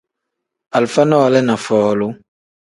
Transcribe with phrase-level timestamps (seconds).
[0.79, 2.07] Alifa nole ni folu.